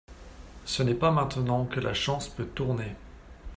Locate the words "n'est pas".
0.81-1.11